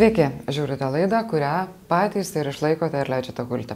Sveiki, 0.00 0.30
žiūrite 0.48 0.86
laidą, 0.88 1.18
kurią 1.28 1.66
patys 1.90 2.30
ir 2.32 2.48
išlaikote 2.48 3.02
ir 3.02 3.08
leidžiate 3.12 3.44
kulti. 3.44 3.74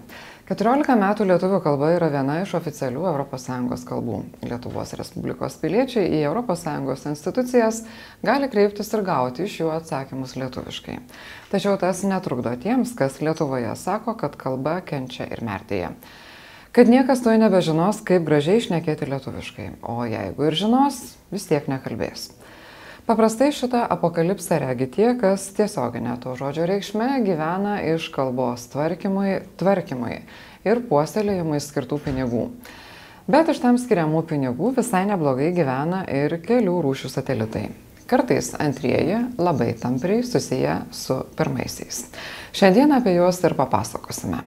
14 0.49 0.95
metų 0.97 1.27
lietuvių 1.29 1.59
kalba 1.61 1.91
yra 1.93 2.07
viena 2.15 2.39
iš 2.41 2.55
oficialių 2.57 3.03
ES 3.37 3.83
kalbų. 3.85 4.23
Lietuvos 4.49 4.95
Respublikos 4.97 5.59
piliečiai 5.61 6.07
į 6.17 6.23
ES 6.25 7.05
institucijas 7.11 7.83
gali 8.25 8.49
kreiptis 8.49 8.89
ir 8.95 9.03
gauti 9.05 9.45
iš 9.45 9.59
jų 9.61 9.69
atsakymus 9.75 10.33
lietuviškai. 10.41 10.97
Tačiau 11.53 11.77
tas 11.77 12.01
netrukdo 12.09 12.55
tiems, 12.57 12.95
kas 12.97 13.21
Lietuvoje 13.21 13.77
sako, 13.77 14.17
kad 14.17 14.41
kalba 14.41 14.79
kenčia 14.81 15.29
ir 15.29 15.45
mertėje. 15.45 15.93
Kad 16.73 16.89
niekas 16.89 17.21
to 17.21 17.37
nebežinos, 17.37 18.01
kaip 18.01 18.25
gražiai 18.25 18.65
išnekėti 18.65 19.13
lietuviškai, 19.13 19.69
o 19.85 20.01
jeigu 20.09 20.49
ir 20.49 20.57
žinos, 20.57 21.03
vis 21.29 21.45
tiek 21.53 21.69
nekalbės. 21.69 22.31
Paprastai 23.05 23.53
šitą 23.53 23.83
apokalipsę 23.93 24.57
regi 24.63 24.87
tie, 24.89 25.11
kas 25.21 25.51
tiesioginė 25.53 26.15
to 26.23 26.33
žodžio 26.41 26.65
reikšme 26.71 27.19
gyvena 27.27 27.75
iš 27.85 28.07
kalbos 28.15 28.65
tvarkymui, 28.73 29.43
tvarkymui 29.61 30.23
ir 30.65 30.81
puoselėjimui 30.89 31.61
skirtų 31.61 32.01
pinigų. 32.07 32.47
Bet 33.29 33.53
iš 33.53 33.61
tam 33.61 33.77
skiriamų 33.77 34.25
pinigų 34.33 34.73
visai 34.81 35.05
neblogai 35.11 35.53
gyvena 35.53 36.01
ir 36.09 36.39
kelių 36.49 36.79
rūšių 36.89 37.13
satelitai. 37.13 37.67
Kartais 38.09 38.55
antrieji 38.57 39.21
labai 39.37 39.75
tampriai 39.85 40.25
susiję 40.25 40.81
su 40.89 41.21
pirmaisiais. 41.37 42.07
Šiandien 42.57 42.97
apie 42.97 43.19
juos 43.19 43.45
ir 43.45 43.53
papasakosime. 43.61 44.47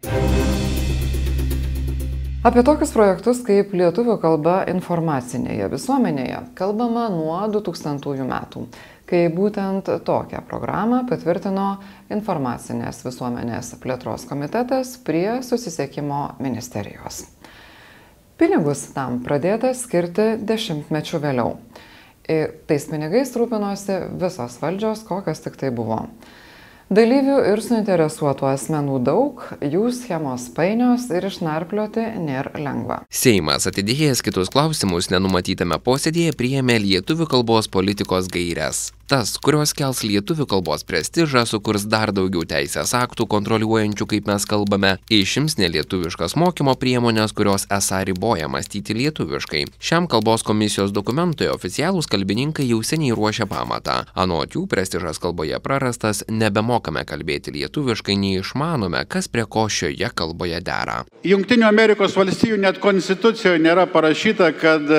Apie 2.48 2.62
tokius 2.64 2.94
projektus 2.95 3.42
kaip 3.44 3.73
lietuvių 3.76 4.14
kalba 4.23 4.62
informacinėje 4.72 5.66
visuomenėje 5.73 6.38
kalbama 6.56 7.09
nuo 7.12 7.42
2000 7.52 8.23
metų, 8.30 8.62
kai 9.09 9.26
būtent 9.36 9.90
tokią 10.08 10.40
programą 10.48 11.02
patvirtino 11.09 11.66
informacinės 12.08 13.02
visuomenės 13.03 13.73
plėtros 13.84 14.23
komitetas 14.30 14.94
prie 15.03 15.42
susisiekimo 15.44 16.22
ministerijos. 16.40 17.25
Pinigus 18.40 18.86
tam 18.95 19.20
pradėta 19.28 19.73
skirti 19.75 20.38
dešimtmečių 20.40 21.23
vėliau. 21.28 21.58
Ir 22.31 22.56
tais 22.72 22.88
pinigais 22.88 23.36
rūpinosi 23.36 24.06
visos 24.23 24.56
valdžios, 24.64 25.03
kokios 25.09 25.44
tik 25.44 25.59
tai 25.59 25.75
buvo. 25.75 26.06
Dalyvių 26.88 27.42
ir 27.52 27.60
suinteresuotų 27.60 28.46
asmenų 28.48 29.02
daug, 29.04 29.42
jų 29.60 29.90
schemos 29.92 30.46
painios 30.56 31.10
ir 31.12 31.28
išnarplioti 31.28 32.06
nėra 32.24 32.56
lengva. 32.64 33.02
Seimas 33.12 33.68
atidėjęs 33.68 34.24
kitus 34.24 34.54
klausimus 34.54 35.12
nenumatytame 35.12 35.82
posėdėje 35.84 36.38
priėmė 36.40 36.80
lietuvių 36.86 37.28
kalbos 37.34 37.68
politikos 37.68 38.32
gairias 38.32 38.88
tas 39.08 39.38
kurios 39.39 39.72
kels 39.77 40.02
lietuvių 40.03 40.45
kalbos 40.52 40.83
prestižą 40.88 41.45
sukurs 41.47 41.86
dar 41.88 42.11
daugiau 42.11 42.44
teisės 42.47 42.91
aktų 42.97 43.27
kontroliuojančių 43.31 44.08
kaip 44.11 44.27
mes 44.27 44.45
kalbame 44.50 44.97
išims 45.13 45.55
nelietuviškas 45.61 46.36
mokymo 46.36 46.73
priemones 46.81 47.31
kurios 47.38 47.63
esą 47.72 48.02
riboja 48.09 48.50
mąstyti 48.52 48.97
lietuviškai. 48.97 49.63
Šiam 49.80 50.09
kalbos 50.11 50.44
komisijos 50.47 50.91
dokumentui 50.95 51.47
oficialūs 51.53 52.09
kalbininkai 52.11 52.67
jau 52.67 52.81
seniai 52.83 53.16
ruošia 53.16 53.47
pamatą. 53.47 54.02
Anot 54.16 54.58
jų 54.58 54.66
prestižas 54.67 55.22
kalboje 55.23 55.59
prarastas 55.63 56.25
nebemokame 56.28 57.05
kalbėti 57.08 57.55
lietuviškai 57.55 58.19
neišmanome 58.19 59.06
kas 59.07 59.31
prie 59.31 59.47
ko 59.47 59.69
šioje 59.72 60.12
kalboje 60.19 60.59
dera. 60.67 61.00
Jungtinių 61.23 61.69
amerikos 61.72 62.19
valstijų 62.19 62.59
net 62.59 62.84
konstitucijoje 62.84 63.63
nėra 63.63 63.88
parašyta 63.88 64.51
kad 64.59 64.91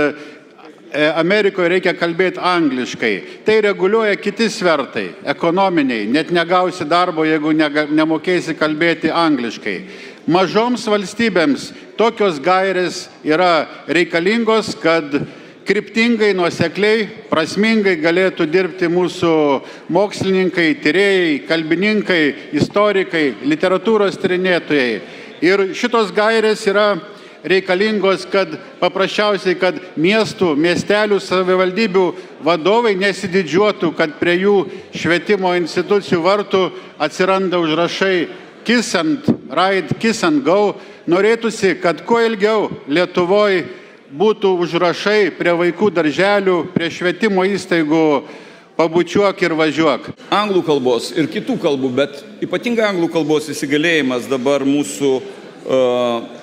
Amerikoje 0.92 1.68
reikia 1.68 1.92
kalbėti 1.96 2.40
angliškai. 2.40 3.14
Tai 3.44 3.58
reguliuoja 3.68 4.16
kiti 4.16 4.48
svertai, 4.50 5.10
ekonominiai. 5.28 6.06
Net 6.08 6.30
negausi 6.32 6.86
darbo, 6.88 7.26
jeigu 7.28 7.52
nega, 7.52 7.84
nemokėsi 7.90 8.56
kalbėti 8.56 9.12
angliškai. 9.12 9.76
Mažoms 10.28 10.86
valstybėms 10.88 11.70
tokios 11.96 12.40
gairės 12.40 13.06
yra 13.24 13.66
reikalingos, 13.88 14.74
kad 14.80 15.12
kryptingai, 15.68 16.32
nuosekliai, 16.36 17.04
prasmingai 17.28 17.98
galėtų 18.00 18.46
dirbti 18.48 18.88
mūsų 18.88 19.32
mokslininkai, 19.92 20.70
tyrėjai, 20.80 21.34
kalbininkai, 21.48 22.22
istorikai, 22.56 23.24
literatūros 23.44 24.16
tyrinėtojai. 24.20 25.00
Ir 25.44 25.68
šitos 25.76 26.12
gairės 26.16 26.64
yra 26.66 26.94
reikalingos, 27.44 28.26
kad 28.30 28.56
paprasčiausiai, 28.80 29.56
kad 29.58 29.78
miestų, 29.98 30.54
miestelių, 30.58 31.20
savivaldybių 31.22 32.04
vadovai 32.46 32.94
nesididžiuotų, 32.98 33.92
kad 33.98 34.16
prie 34.20 34.38
jų 34.42 34.56
švietimo 34.96 35.54
institucijų 35.58 36.22
vartų 36.24 36.62
atsiranda 36.98 37.60
užrašai 37.62 38.28
kiss 38.66 38.94
and 38.94 39.24
ride, 39.50 39.94
kiss 40.00 40.24
and 40.24 40.44
go. 40.44 40.76
Norėtųsi, 41.08 41.78
kad 41.80 42.02
kuo 42.04 42.20
ilgiau 42.20 42.68
Lietuvoje 42.88 43.64
būtų 44.12 44.50
užrašai 44.64 45.30
prie 45.38 45.54
vaikų 45.56 45.90
darželių, 45.96 46.58
prie 46.74 46.90
švietimo 46.92 47.44
įstaigų 47.48 48.04
pabučiuok 48.78 49.40
ir 49.42 49.54
važiuok. 49.58 50.10
Anglų 50.32 50.62
kalbos 50.66 51.10
ir 51.16 51.26
kitų 51.32 51.58
kalbų, 51.60 51.90
bet 51.96 52.20
ypatingai 52.44 52.86
anglų 52.92 53.08
kalbos 53.12 53.48
įsigalėjimas 53.50 54.28
dabar 54.30 54.64
mūsų 54.68 55.10
uh, 55.18 56.37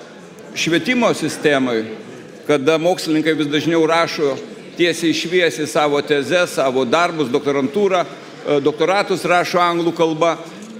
švietimo 0.56 1.12
sistemai, 1.14 1.84
kada 2.46 2.78
mokslininkai 2.78 3.36
vis 3.36 3.50
dažniau 3.52 3.86
rašo 3.86 4.34
tiesiai 4.76 5.14
šviesiai 5.14 5.68
savo 5.68 6.00
tezes, 6.02 6.56
savo 6.56 6.84
darbus, 6.84 7.30
doktorantūrą, 7.32 8.04
e, 8.04 8.58
doktoratus 8.64 9.24
rašo 9.24 9.60
anglų 9.60 9.94
kalba, 9.96 10.36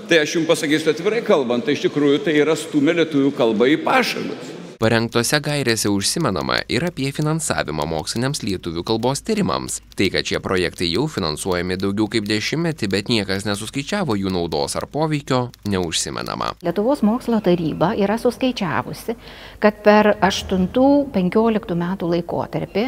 tai 0.09 0.23
aš 0.25 0.37
jums 0.37 0.49
pasakysiu 0.49 0.93
atvirai 0.93 1.23
kalbant, 1.27 1.65
tai 1.65 1.77
iš 1.77 1.87
tikrųjų 1.89 2.25
tai 2.25 2.37
yra 2.43 2.57
stumė 2.57 2.97
lietuvių 3.01 3.33
kalbą 3.37 3.69
į 3.73 3.81
pašalius 3.85 4.56
parengtose 4.81 5.39
gairėse 5.43 5.91
užsimenama 5.93 6.59
ir 6.73 6.85
apie 6.87 7.09
finansavimą 7.15 7.87
moksliniams 7.89 8.43
lietuvių 8.45 8.85
kalbos 8.87 9.23
tyrimams. 9.27 9.81
Tai 9.97 10.09
kad 10.15 10.29
šie 10.29 10.41
projektai 10.45 10.91
jau 10.91 11.07
finansuojami 11.11 11.79
daugiau 11.81 12.09
kaip 12.13 12.29
dešimtmetį 12.29 12.91
bet 12.93 13.11
niekas 13.13 13.47
nesuskaičiavo 13.49 14.19
jų 14.21 14.33
naudos 14.35 14.77
ar 14.77 14.89
poveikio 14.93 15.47
neužsimenama. 15.69 16.53
Lietuvos 16.67 17.05
mokslo 17.07 17.41
taryba 17.45 17.95
yra 17.97 18.19
suskaičiavusi 18.21 19.17
kad 19.63 19.83
per 19.87 20.15
aštuntų 20.21 20.87
penkioliktų 21.15 21.79
metų 21.81 22.13
laikotarpį 22.15 22.87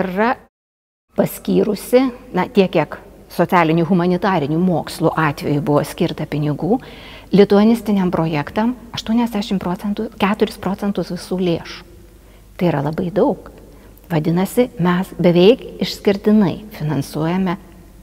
yra 0.00 0.34
paskyrusi 1.14 2.08
na 2.34 2.48
tiek 2.50 2.72
kiek 2.74 2.98
socialinių 3.34 3.86
humanitarinių 3.88 4.58
mokslų 4.62 5.12
atveju 5.18 5.62
buvo 5.64 5.82
skirta 5.86 6.26
pinigų 6.30 6.78
lituanistiniam 7.34 8.12
projektam 8.14 8.74
80 8.94 9.58
procentų, 9.62 10.08
4 10.22 10.58
procentus 10.62 11.10
visų 11.14 11.40
lėšų. 11.42 11.84
Tai 12.54 12.70
yra 12.70 12.82
labai 12.86 13.10
daug. 13.14 13.50
Vadinasi, 14.10 14.68
mes 14.84 15.10
beveik 15.18 15.64
išskirtinai 15.82 16.60
finansuojame 16.76 17.56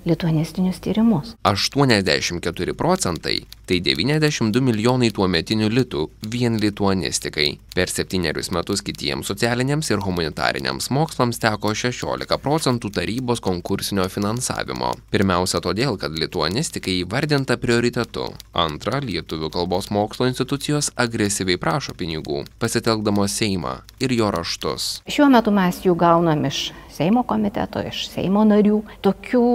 lituanistinius 0.06 0.80
tyrimus. 0.80 1.36
84 1.44 2.74
procentai- 2.74 3.42
tai 3.68 3.80
92 3.80 4.62
milijonai 4.62 5.12
tuometinių 5.12 5.70
litų 5.70 6.10
vien 6.32 6.60
lituanistikai. 6.60 7.58
Per 7.76 7.88
septynerius 7.88 8.52
metus 8.52 8.82
kitiems 8.82 9.28
socialiniams 9.28 9.92
ir 9.92 10.02
humanitariniams 10.04 10.90
mokslams 10.90 11.40
teko 11.40 11.72
16 11.74 12.38
procentų 12.38 12.92
tarybos 12.92 13.40
konkursinio 13.40 14.10
finansavimo. 14.10 14.92
Pirmiausia 15.12 15.62
todėl, 15.62 15.98
kad 15.98 16.12
lituanistikai 16.12 17.04
įvardinta 17.06 17.58
prioritetu. 17.58 18.34
Antra, 18.54 19.00
lietuvių 19.00 19.50
kalbos 19.50 19.90
mokslo 19.90 20.28
institucijos 20.28 20.92
agresyviai 20.96 21.58
prašo 21.58 21.94
pinigų, 21.94 22.46
pasitelkdamos 22.60 23.32
Seimą 23.32 23.82
ir 24.00 24.12
jo 24.12 24.32
raštus. 24.32 25.02
Šiuo 25.08 25.30
metu 25.32 25.52
mes 25.52 25.80
jų 25.86 25.96
gaunam 25.96 26.46
iš 26.46 26.74
Seimo 26.92 27.24
komiteto, 27.24 27.80
iš 27.88 28.10
Seimo 28.12 28.44
narių, 28.46 28.82
tokių 29.02 29.46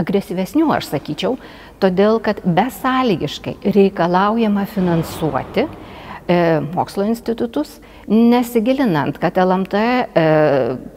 agresyvesnių, 0.00 0.68
aš 0.76 0.90
sakyčiau, 0.92 1.36
todėl 1.82 2.20
kad 2.24 2.42
besąlygiškai 2.44 3.56
reikalaujama 3.76 4.66
finansuoti 4.70 5.66
mokslo 6.74 7.04
institutus, 7.06 7.78
nesigilinant, 8.10 9.18
kad 9.22 9.38
LMT 9.38 9.74
e, 9.74 10.24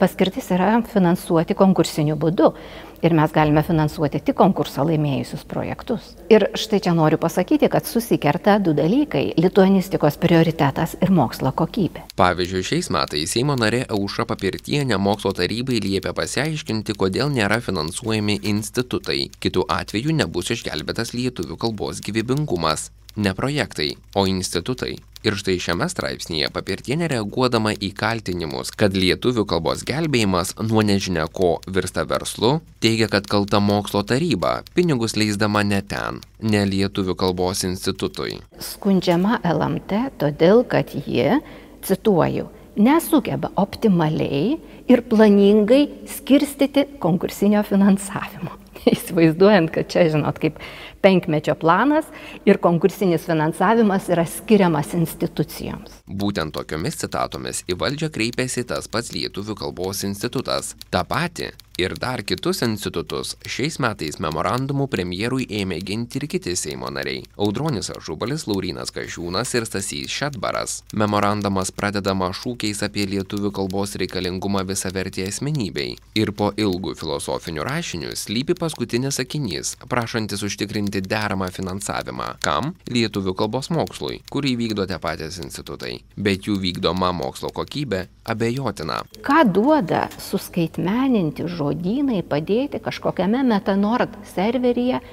paskirtis 0.02 0.50
yra 0.56 0.80
finansuoti 0.90 1.58
konkursiniu 1.58 2.18
būdu 2.20 2.54
ir 3.02 3.14
mes 3.16 3.32
galime 3.32 3.64
finansuoti 3.64 4.20
tik 4.24 4.38
konkursą 4.40 4.84
laimėjusius 4.88 5.46
projektus. 5.50 6.14
Ir 6.32 6.50
štai 6.60 6.82
čia 6.84 6.94
noriu 6.98 7.20
pasakyti, 7.22 7.70
kad 7.72 7.88
susikerta 7.88 8.58
du 8.60 8.74
dalykai- 8.76 9.34
lituanistikos 9.44 10.18
prioritetas 10.18 10.96
ir 11.02 11.12
mokslo 11.12 11.52
kokybė. 11.52 12.06
Pavyzdžiui, 12.16 12.64
šiais 12.64 12.90
metais 12.90 13.32
Seimo 13.32 13.56
narė 13.56 13.86
Aušra 13.88 14.26
Papirtienė 14.26 15.00
mokslo 15.00 15.32
tarybai 15.32 15.80
liepia 15.80 16.14
pasiaiškinti, 16.14 16.96
kodėl 16.96 17.30
nėra 17.30 17.62
finansuojami 17.62 18.40
institutai. 18.42 19.30
Kitų 19.40 19.66
atveju 19.70 20.12
nebus 20.14 20.50
išgelbėtas 20.50 21.14
lietuvių 21.14 21.58
kalbos 21.58 22.02
gyvybingumas. 22.02 22.92
Ne 23.20 23.34
projektai, 23.36 23.98
o 24.16 24.24
institutai. 24.32 24.94
Ir 25.28 25.36
štai 25.36 25.58
šiame 25.60 25.90
straipsnėje 25.92 26.48
papirtienė 26.56 27.10
reaguodama 27.12 27.74
į 27.76 27.90
kaltinimus, 28.00 28.70
kad 28.72 28.94
lietuvių 28.96 29.44
kalbos 29.50 29.82
gelbėjimas 29.88 30.54
nuo 30.64 30.80
nežinia 30.88 31.26
ko 31.28 31.50
virsta 31.68 32.06
verslu, 32.08 32.54
teigia, 32.80 33.10
kad 33.12 33.28
kalta 33.28 33.60
mokslo 33.60 34.06
taryba, 34.08 34.62
pinigus 34.78 35.18
leisdama 35.20 35.66
ne 35.68 35.82
ten, 35.84 36.22
ne 36.40 36.64
lietuvių 36.70 37.18
kalbos 37.20 37.66
institutui. 37.68 38.38
Skundžiama 38.70 39.42
LMT 39.44 40.00
todėl, 40.24 40.64
kad 40.72 40.96
jie, 40.96 41.42
cituoju, 41.84 42.48
nesugeba 42.80 43.52
optimaliai 43.60 44.56
ir 44.88 45.04
planingai 45.12 45.84
skirstyti 46.16 46.88
konkursinio 47.04 47.68
finansavimo. 47.68 48.56
Įsivaizduojant, 48.96 49.76
kad 49.76 49.92
čia, 49.92 50.08
žinot, 50.14 50.40
kaip 50.40 50.64
penkmečio 51.02 51.56
planas 51.60 52.10
ir 52.46 52.60
konkursinis 52.64 53.26
finansavimas 53.30 54.10
yra 54.10 54.26
skiriamas 54.26 54.94
institucijoms. 54.98 56.04
Būtent 56.08 56.56
tokiomis 56.56 57.00
citatomis 57.04 57.64
į 57.70 57.80
valdžią 57.80 58.12
kreipėsi 58.14 58.66
tas 58.68 58.88
pats 58.92 59.14
Lietuvių 59.16 59.58
kalbos 59.64 60.06
institutas. 60.08 60.76
Ta 60.90 61.04
pati 61.08 61.52
ir 61.80 61.96
dar 61.96 62.24
kitus 62.28 62.62
institutus 62.62 63.36
šiais 63.48 63.78
metais 63.80 64.18
memorandumu 64.20 64.88
premjerui 64.92 65.46
ėmė 65.62 65.78
ginti 65.88 66.20
ir 66.20 66.26
kiti 66.28 66.56
Seimo 66.60 66.90
nariai- 66.92 67.24
Audronis 67.44 67.90
Ažubalis, 67.94 68.48
Laurinas 68.48 68.92
Kašiūnas 68.92 69.54
ir 69.56 69.64
Stasys 69.66 70.12
Šetbaras. 70.12 70.84
Memorandumas 70.94 71.72
pradedama 71.72 72.32
šūkiais 72.36 72.84
apie 72.84 73.06
lietuvių 73.06 73.52
kalbos 73.52 73.96
reikalingumą 73.96 74.66
visavertį 74.68 75.28
asmenybei. 75.30 75.98
Ir 76.16 76.32
po 76.32 76.52
ilgų 76.52 76.96
filosofinių 77.00 77.64
rašinių 77.64 78.12
slypi 78.16 78.56
paskutinis 78.60 79.16
sakinys, 79.16 79.78
prašantis 79.88 80.44
užtikrinti 80.44 80.89
deramą 80.98 81.52
finansavimą. 81.54 82.32
Kam? 82.42 82.74
Lietuvių 82.90 83.36
kalbos 83.38 83.70
mokslui, 83.70 84.24
kurį 84.34 84.56
vykdo 84.64 84.88
tie 84.90 84.98
patys 84.98 85.38
institutai. 85.38 86.00
Bet 86.18 86.50
jų 86.50 86.58
vykdoma 86.64 87.12
mokslo 87.14 87.54
kokybė 87.54 88.08
abejotina. 88.26 89.04
Ką 89.22 89.46
duoda 89.54 90.08
suskaitmeninti 90.18 91.46
žodynai, 91.46 92.24
padėti 92.26 92.82
kažkokiame 92.82 93.46
metanord 93.46 94.18
serveryje, 94.34 95.04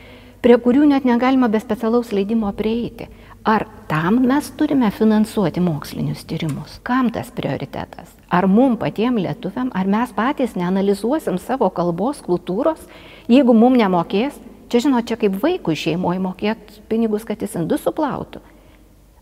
prie 0.40 0.56
kurių 0.64 0.88
net 0.94 1.04
negalima 1.04 1.52
be 1.52 1.60
specialaus 1.60 2.16
leidimo 2.16 2.56
prieiti? 2.56 3.10
Ar 3.46 3.62
tam 3.86 4.24
mes 4.26 4.48
turime 4.58 4.88
finansuoti 4.90 5.60
mokslinius 5.62 6.24
tyrimus? 6.26 6.80
Kam 6.82 7.12
tas 7.14 7.28
prioritetas? 7.30 8.08
Ar 8.26 8.48
mum 8.50 8.74
patiem 8.74 9.20
lietuviam, 9.22 9.68
ar 9.70 9.86
mes 9.86 10.10
patys 10.16 10.56
neanalizuosim 10.58 11.38
savo 11.38 11.68
kalbos, 11.70 12.24
kultūros, 12.26 12.82
jeigu 13.30 13.54
mum 13.54 13.78
nemokės? 13.78 14.34
Čia 14.76 14.90
žinot, 14.90 15.06
čia 15.08 15.16
kaip 15.16 15.38
vaikui 15.40 15.72
šeimoje 15.72 16.20
mokėt 16.20 16.74
pinigus, 16.90 17.22
kad 17.24 17.40
jis 17.40 17.54
indus 17.56 17.80
suplautų. 17.86 18.42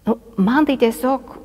Nu, 0.03 0.17
man 0.35 0.67
tai 0.67 0.75
tiesiog 0.81 1.37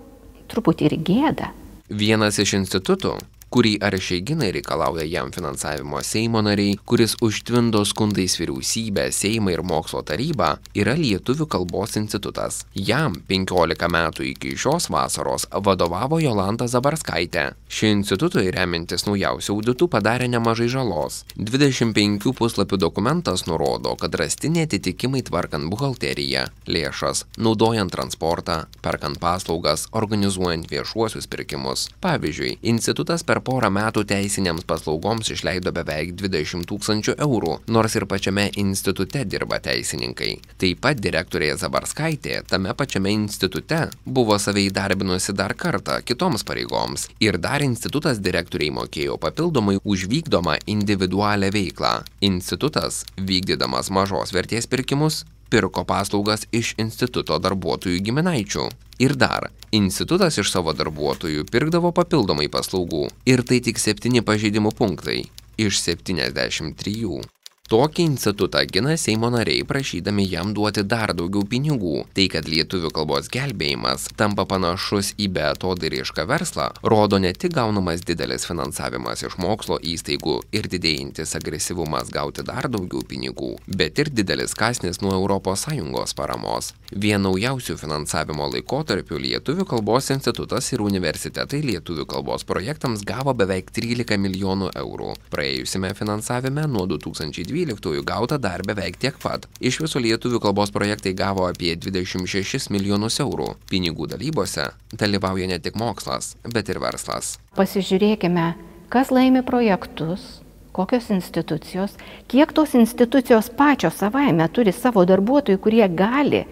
truputį 0.49 0.87
ir 0.87 0.95
gėda. 1.05 1.51
Vienas 1.93 2.39
iš 2.41 2.55
institutų 2.57 3.11
kurį 3.53 3.77
aršiai 3.81 4.21
gina 4.25 4.47
ir 4.49 4.59
reikalauja 4.59 5.05
jam 5.09 5.31
finansavimo 5.33 6.01
Seimo 6.05 6.41
nariai, 6.45 6.77
kuris 6.85 7.15
užtvindo 7.25 7.81
skundais 7.85 8.37
vyriausybę, 8.39 9.09
Seimą 9.15 9.53
ir 9.55 9.63
mokslo 9.65 10.03
tarybą, 10.05 10.51
yra 10.77 10.93
Lietuvių 10.99 11.47
kalbos 11.49 11.97
institutas. 11.99 12.63
Jam 12.73 13.17
15 13.29 13.89
metų 13.89 14.27
iki 14.31 14.53
šios 14.59 14.89
vasaros 14.93 15.47
vadovavo 15.65 16.19
Jolanta 16.21 16.67
Zabarskaitė. 16.69 17.49
Ši 17.69 17.91
institutui 17.95 18.51
remintis 18.53 19.07
naujausių 19.07 19.55
auditų 19.57 19.89
padarė 19.91 20.29
nemažai 20.29 20.69
žalos. 20.69 21.23
25 21.37 22.33
puslapių 22.37 22.79
dokumentas 22.81 23.45
nurodo, 23.49 23.95
kad 23.99 24.15
rasti 24.21 24.51
netitikimai 24.53 25.23
tvarkant 25.25 25.69
buhalteriją, 25.73 26.45
lėšas, 26.69 27.25
naudojant 27.37 27.93
transportą, 27.93 28.61
perkant 28.85 29.19
paslaugas, 29.21 29.87
organizuojant 29.91 30.69
viešuosius 30.69 31.29
pirkimus. 31.29 31.89
Pavyzdžiui, 32.03 32.59
institutas 32.73 33.25
per 33.25 33.38
porą 33.45 33.69
metų 33.73 34.03
teisinėms 34.09 34.65
paslaugoms 34.69 35.31
išleido 35.33 35.73
beveik 35.75 36.13
20 36.19 36.67
tūkstančių 36.69 37.15
eurų, 37.25 37.53
nors 37.75 37.95
ir 37.99 38.05
pačiame 38.09 38.49
institute 38.61 39.23
dirba 39.25 39.59
teisininkai. 39.63 40.31
Taip 40.61 40.81
pat 40.83 41.01
direktorė 41.03 41.53
Zabarskaitė 41.59 42.41
tame 42.49 42.73
pačiame 42.77 43.13
institute 43.15 43.81
buvo 44.05 44.37
savai 44.39 44.67
darbinusi 44.73 45.35
dar 45.37 45.55
kartą 45.55 45.99
kitoms 46.05 46.45
pareigoms 46.47 47.07
ir 47.19 47.39
dar 47.41 47.63
institutas 47.65 48.21
direktoriai 48.23 48.73
mokėjo 48.75 49.17
papildomai 49.21 49.79
už 49.83 50.07
vykdomą 50.11 50.59
individualią 50.67 51.53
veiklą. 51.55 51.95
Institutas, 52.21 53.03
vykdydamas 53.17 53.91
mažos 53.93 54.35
vertės 54.35 54.69
pirkimus, 54.69 55.23
pirko 55.49 55.85
paslaugas 55.85 56.45
iš 56.51 56.75
instituto 56.77 57.39
darbuotojų 57.41 58.03
giminaičių. 58.05 58.69
Ir 58.99 59.15
dar, 59.15 59.47
institutas 59.71 60.35
iš 60.41 60.49
savo 60.51 60.73
darbuotojų 60.75 61.45
pirkdavo 61.47 61.93
papildomai 61.95 62.49
paslaugų. 62.51 63.05
Ir 63.31 63.45
tai 63.47 63.61
tik 63.63 63.79
septyni 63.79 64.19
pažeidimų 64.27 64.75
punktai 64.75 65.21
iš 65.55 65.79
73. 65.85 67.38
Tokį 67.69 68.01
institutą 68.09 68.63
gina 68.65 68.95
Seimo 68.97 69.27
nariai 69.29 69.61
prašydami 69.69 70.23
jam 70.25 70.55
duoti 70.57 70.81
dar 70.89 71.11
daugiau 71.13 71.43
pinigų. 71.45 71.99
Tai, 72.17 72.23
kad 72.33 72.47
lietuvių 72.49 72.89
kalbos 72.95 73.27
gelbėjimas 73.29 74.07
tampa 74.17 74.47
panašus 74.49 75.11
į 75.21 75.27
beatodarišką 75.35 76.25
verslą, 76.31 76.65
rodo 76.81 77.19
ne 77.21 77.29
tik 77.29 77.53
gaunamas 77.53 78.01
didelis 78.01 78.47
finansavimas 78.49 79.21
iš 79.27 79.35
mokslo 79.37 79.77
įstaigų 79.85 80.39
ir 80.57 80.65
didėjantis 80.71 81.35
agresyvumas 81.37 82.09
gauti 82.09 82.41
dar 82.47 82.65
daugiau 82.73 83.03
pinigų, 83.05 83.51
bet 83.69 84.01
ir 84.01 84.09
didelis 84.09 84.57
kasnis 84.57 84.97
nuo 85.05 85.13
ES 85.29 86.17
paramos. 86.17 86.71
Vien 86.89 87.21
naujausių 87.21 87.77
finansavimo 87.77 88.49
laikotarpių 88.49 89.21
Lietuvių 89.27 89.67
kalbos 89.69 90.09
institutas 90.09 90.71
ir 90.73 90.81
universitetai 90.81 91.61
lietuvių 91.61 92.09
kalbos 92.09 92.49
projektams 92.49 93.05
gavo 93.05 93.37
beveik 93.37 93.69
13 93.77 94.17
milijonų 94.17 94.73
eurų. 94.73 95.13
Praėjusiame 95.29 95.93
finansavime 95.93 96.65
nuo 96.65 96.87
2012 96.89 97.58
2012 97.65 98.03
gauta 98.05 98.37
dar 98.37 98.61
beveik 98.65 98.97
tiek 98.97 99.17
pat. 99.21 99.47
Iš 99.59 99.81
viso 99.83 99.99
lietuvių 99.99 100.39
kalbos 100.43 100.71
projektai 100.71 101.13
gavo 101.17 101.47
apie 101.49 101.75
26 101.75 102.69
milijonus 102.73 103.19
eurų. 103.19 103.53
Pinigų 103.69 104.09
dalybose 104.11 104.69
dalyvauja 104.93 105.47
ne 105.47 105.59
tik 105.59 105.75
mokslas, 105.79 106.35
bet 106.53 106.69
ir 106.69 106.79
verslas. 106.79 107.37
Pasižiūrėkime, 107.57 108.53
kas 108.89 109.11
laimi 109.11 109.43
projektus, 109.45 110.41
kokios 110.71 111.09
institucijos, 111.13 111.97
kiek 112.27 112.53
tos 112.53 112.75
institucijos 112.77 113.49
pačios 113.49 113.99
savaime 113.99 114.47
turi 114.53 114.73
savo 114.75 115.05
darbuotojų, 115.05 115.59
kurie 115.59 115.85
gali 115.89 116.45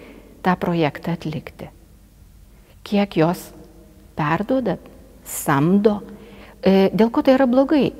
tą 0.44 0.56
projektą 0.60 1.16
atlikti. 1.18 1.70
Kiek 2.88 3.18
jos 3.20 3.50
perduoda, 4.18 4.78
samdo. 5.28 6.00
E, 6.64 6.90
dėl 6.96 7.12
ko 7.14 7.24
tai 7.24 7.36
yra 7.38 7.48
blogai? 7.50 7.92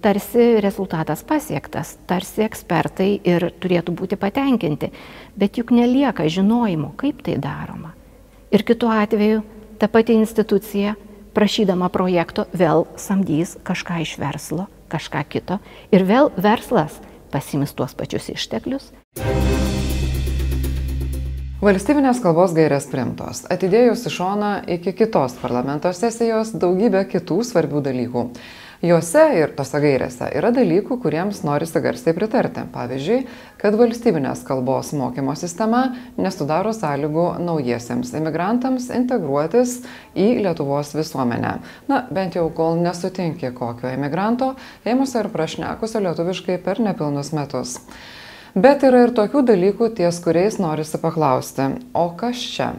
Tarsi 0.00 0.60
rezultatas 0.64 1.20
pasiektas, 1.28 1.98
tarsi 2.08 2.40
ekspertai 2.46 3.10
ir 3.20 3.50
turėtų 3.60 3.92
būti 3.92 4.16
patenkinti, 4.16 4.88
bet 5.36 5.58
juk 5.60 5.74
nelieka 5.76 6.24
žinojimo, 6.24 6.94
kaip 6.96 7.20
tai 7.26 7.34
daroma. 7.36 7.92
Ir 8.48 8.64
kitu 8.64 8.88
atveju 8.88 9.42
ta 9.76 9.90
pati 9.92 10.16
institucija, 10.16 10.94
prašydama 11.36 11.90
projekto, 11.92 12.46
vėl 12.56 12.86
samdys 12.96 13.58
kažką 13.60 14.00
iš 14.06 14.14
verslo, 14.22 14.70
kažką 14.88 15.20
kito 15.28 15.60
ir 15.92 16.06
vėl 16.08 16.32
verslas 16.40 16.96
pasimis 17.30 17.76
tuos 17.76 17.92
pačius 17.92 18.32
išteklius. 18.32 18.88
Valstybinės 21.60 22.22
kalbos 22.24 22.56
gairės 22.56 22.88
primtos, 22.88 23.44
atidėjus 23.52 24.06
į 24.08 24.14
šoną 24.14 24.50
iki 24.78 24.96
kitos 24.96 25.36
parlamento 25.42 25.92
sesijos 25.92 26.54
daugybę 26.56 27.04
kitų 27.12 27.42
svarbių 27.44 27.84
dalykų. 27.84 28.22
Juose 28.80 29.22
ir 29.36 29.50
tose 29.52 29.76
gairėse 29.76 30.30
yra 30.38 30.48
dalykų, 30.56 30.96
kuriems 31.02 31.42
norisi 31.44 31.82
garsiai 31.84 32.14
pritarti. 32.16 32.62
Pavyzdžiui, 32.72 33.18
kad 33.60 33.74
valstybinės 33.76 34.40
kalbos 34.48 34.94
mokymo 34.96 35.34
sistema 35.36 35.82
nesudaro 36.16 36.72
sąlygų 36.72 37.26
naujiesiems 37.44 38.14
imigrantams 38.16 38.88
integruotis 38.96 39.82
į 40.16 40.30
Lietuvos 40.46 40.94
visuomenę. 40.96 41.52
Na, 41.92 42.00
bent 42.08 42.40
jau 42.40 42.46
kol 42.56 42.80
nesutinki 42.80 43.52
kokio 43.52 43.92
imigranto, 43.92 44.54
ėmusio 44.88 45.26
ir 45.26 45.30
prašnekusio 45.36 46.00
lietuviškai 46.06 46.56
per 46.64 46.80
nepilnus 46.80 47.34
metus. 47.36 47.76
Bet 48.56 48.80
yra 48.88 49.04
ir 49.04 49.12
tokių 49.12 49.44
dalykų, 49.52 49.92
ties 50.00 50.24
kuriais 50.24 50.56
norisi 50.56 50.98
paklausti, 51.04 51.68
o 51.92 52.08
kas 52.16 52.48
čia? 52.56 52.72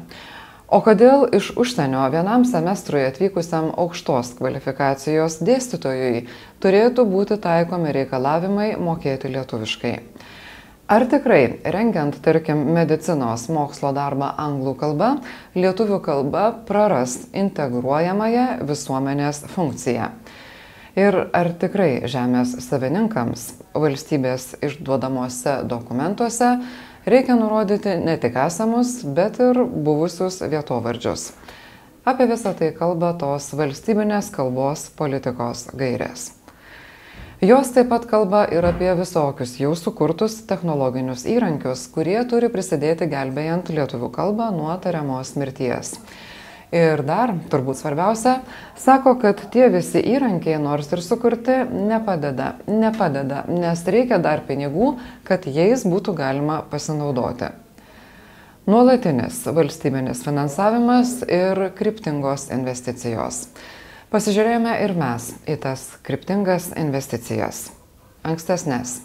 O 0.72 0.78
kodėl 0.80 1.26
iš 1.36 1.50
užsienio 1.60 2.06
vienam 2.14 2.46
semestrui 2.48 3.02
atvykusiam 3.04 3.74
aukštos 3.76 4.30
kvalifikacijos 4.38 5.42
dėstytojui 5.44 6.22
turėtų 6.64 7.04
būti 7.12 7.36
taikomi 7.44 7.92
reikalavimai 7.98 8.70
mokėti 8.80 9.34
lietuviškai? 9.34 9.92
Ar 10.96 11.04
tikrai, 11.12 11.42
rengiant, 11.76 12.16
tarkim, 12.24 12.62
medicinos 12.72 13.50
mokslo 13.52 13.92
darbą 13.96 14.30
anglų 14.40 14.74
kalba, 14.80 15.10
lietuvių 15.60 16.00
kalba 16.06 16.46
praras 16.68 17.18
integruojamąją 17.36 18.46
visuomenės 18.70 19.44
funkciją? 19.52 20.08
Ir 20.96 21.18
ar 21.36 21.52
tikrai 21.60 22.08
žemės 22.12 22.56
savininkams 22.64 23.50
valstybės 23.76 24.54
išduodamuose 24.64 25.62
dokumentuose 25.68 26.54
reikia 27.06 27.36
nurodyti 27.36 27.96
ne 28.02 28.18
tik 28.22 28.36
esamus, 28.46 29.00
bet 29.04 29.40
ir 29.40 29.64
buvusius 29.66 30.42
vietovardžius. 30.42 31.32
Apie 32.06 32.26
visą 32.26 32.56
tai 32.58 32.72
kalba 32.74 33.14
tos 33.14 33.52
valstybinės 33.54 34.32
kalbos 34.34 34.88
politikos 34.98 35.68
gairės. 35.78 36.32
Jos 37.42 37.72
taip 37.74 37.88
pat 37.90 38.04
kalba 38.10 38.44
ir 38.54 38.66
apie 38.66 38.92
visokius 38.98 39.56
jau 39.58 39.72
sukurtus 39.78 40.36
technologinius 40.50 41.24
įrankius, 41.26 41.88
kurie 41.94 42.20
turi 42.30 42.52
prisidėti 42.54 43.08
gelbėjant 43.10 43.72
lietuvių 43.74 44.10
kalbą 44.14 44.52
nuo 44.54 44.76
tariamos 44.84 45.34
mirties. 45.42 45.96
Ir 46.72 47.02
dar, 47.04 47.34
turbūt 47.52 47.82
svarbiausia, 47.82 48.38
sako, 48.80 49.18
kad 49.20 49.42
tie 49.52 49.66
visi 49.74 50.00
įrankiai, 50.14 50.56
nors 50.64 50.88
ir 50.96 51.02
sukurti, 51.04 51.58
nepadeda, 51.68 52.54
nepadeda, 52.72 53.42
nes 53.52 53.82
reikia 53.92 54.22
dar 54.24 54.46
pinigų, 54.48 54.94
kad 55.28 55.50
jais 55.52 55.84
būtų 55.84 56.16
galima 56.16 56.62
pasinaudoti. 56.72 57.52
Nuolatinis 58.72 59.42
valstybinis 59.52 60.24
finansavimas 60.24 61.18
ir 61.28 61.60
kryptingos 61.76 62.48
investicijos. 62.56 63.50
Pasižiūrėjome 64.14 64.78
ir 64.86 64.94
mes 64.96 65.28
į 65.50 65.58
tas 65.64 65.84
kryptingas 66.08 66.70
investicijas. 66.80 67.66
Ankstesnės. 68.24 69.02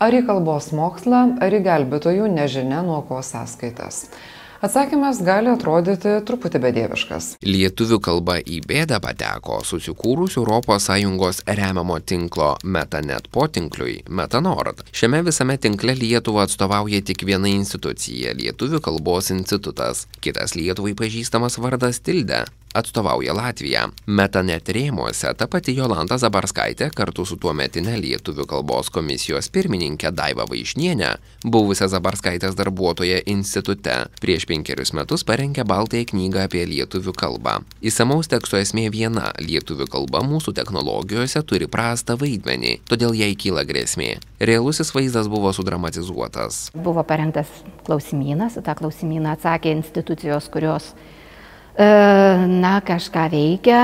Ar 0.00 0.16
į 0.16 0.22
kalbos 0.28 0.70
mokslą, 0.76 1.22
ar 1.44 1.56
į 1.56 1.60
gelbėtojų 1.64 2.30
nežinia 2.32 2.80
nuo 2.86 3.02
ko 3.08 3.20
sąskaitas. 3.24 4.06
Atsakymas 4.66 5.20
gali 5.22 5.46
atrodyti 5.52 6.16
truputį 6.26 6.58
bedieviškas. 6.64 7.26
Lietuvių 7.46 8.00
kalba 8.02 8.40
į 8.42 8.56
bėdą 8.66 8.98
pateko 9.04 9.60
susikūrus 9.62 10.34
ES 10.40 11.38
remiamo 11.60 12.00
tinklo 12.00 12.48
MetaNet 12.64 13.28
potinkliui 13.30 14.00
MetaNord. 14.10 14.82
Šiame 14.90 15.22
visame 15.28 15.54
tinkle 15.62 15.94
Lietuvą 15.94 16.48
atstovauja 16.48 16.98
tik 17.06 17.22
viena 17.28 17.46
institucija- 17.46 18.34
Lietuvių 18.40 18.82
kalbos 18.82 19.30
institutas. 19.30 20.08
Kitas 20.20 20.58
Lietuvai 20.58 20.96
pažįstamas 20.98 21.60
vardas 21.62 22.02
Tilde 22.02 22.42
atstovauja 22.76 23.34
Latviją. 23.36 23.88
Metanet 24.06 24.68
rėmuose 24.68 25.32
ta 25.38 25.48
pati 25.50 25.74
Jolanta 25.76 26.18
Zabarskaitė 26.20 26.90
kartu 26.94 27.24
su 27.26 27.38
tuometinė 27.40 27.96
Lietuvių 28.02 28.46
kalbos 28.50 28.90
komisijos 28.92 29.48
pirmininkė 29.54 30.12
Daiva 30.16 30.46
Vaišnienė, 30.50 31.14
buvusią 31.44 31.88
Zabarskaitės 31.92 32.56
darbuotoją 32.58 33.22
institute, 33.32 33.96
prieš 34.20 34.46
penkerius 34.50 34.92
metus 34.96 35.24
parengė 35.26 35.64
baltąją 35.68 36.10
knygą 36.12 36.44
apie 36.46 36.64
lietuvių 36.68 37.16
kalbą. 37.16 37.58
Įsamaus 37.80 38.30
teksto 38.32 38.60
esmė 38.60 38.88
viena- 38.92 39.32
lietuvių 39.48 39.88
kalba 39.90 40.22
mūsų 40.26 40.54
technologijose 40.60 41.42
turi 41.42 41.66
prastą 41.66 42.16
vaidmenį, 42.20 42.80
todėl 42.88 43.14
jai 43.16 43.34
kyla 43.34 43.64
grėsmė. 43.64 44.18
Realusis 44.40 44.92
vaizdas 44.94 45.28
buvo 45.28 45.52
sudramatizuotas. 45.52 46.70
Buvo 46.74 47.02
parengtas 47.02 47.46
klausimynas, 47.86 48.58
tą 48.62 48.74
klausimyną 48.74 49.36
atsakė 49.36 49.72
institucijos, 49.72 50.48
kurios 50.52 50.92
na, 51.76 52.80
kažką 52.86 53.26
veikia 53.32 53.80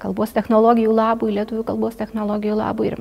kalbos 0.00 0.32
technologijų 0.36 0.92
labui, 0.96 1.34
lietuvių 1.36 1.64
kalbos 1.68 1.96
technologijų 2.00 2.56
labui. 2.58 2.90
Ir 2.90 3.00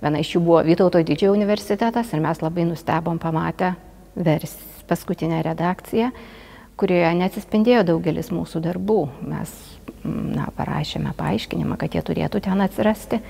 viena 0.00 0.20
iš 0.20 0.34
jų 0.34 0.42
buvo 0.44 0.60
Vytauto 0.64 1.02
didžiojo 1.04 1.34
universitetas 1.36 2.12
ir 2.12 2.22
mes 2.24 2.40
labai 2.40 2.66
nustebom 2.68 3.20
pamatę 3.20 3.74
vers, 4.16 4.56
paskutinę 4.88 5.42
redakciją, 5.46 6.10
kurioje 6.80 7.12
neatsispindėjo 7.20 7.84
daugelis 7.92 8.32
mūsų 8.32 8.62
darbų. 8.64 9.00
Mes 9.28 9.52
na, 10.04 10.48
parašėme 10.56 11.12
paaiškinimą, 11.16 11.76
kad 11.80 11.94
jie 11.94 12.04
turėtų 12.04 12.40
ten 12.48 12.64
atsirasti 12.64 13.20